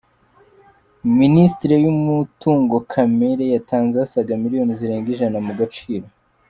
[1.19, 6.07] Minisiteri y’Umutungo Kamere yatanze asaga miliyoni zirenga ijana mu gaciro